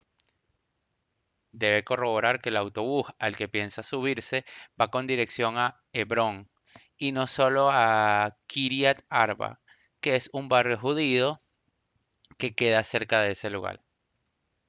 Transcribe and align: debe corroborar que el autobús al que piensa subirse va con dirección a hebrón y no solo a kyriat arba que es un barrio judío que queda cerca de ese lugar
debe 1.51 1.83
corroborar 1.83 2.41
que 2.41 2.49
el 2.49 2.57
autobús 2.57 3.05
al 3.19 3.37
que 3.37 3.47
piensa 3.47 3.83
subirse 3.83 4.45
va 4.81 4.89
con 4.89 5.05
dirección 5.05 5.59
a 5.59 5.79
hebrón 5.93 6.49
y 6.97 7.11
no 7.11 7.27
solo 7.27 7.69
a 7.71 8.35
kyriat 8.47 9.03
arba 9.09 9.59
que 9.99 10.15
es 10.15 10.31
un 10.33 10.49
barrio 10.49 10.79
judío 10.79 11.39
que 12.39 12.55
queda 12.55 12.83
cerca 12.83 13.21
de 13.21 13.33
ese 13.33 13.51
lugar 13.51 13.83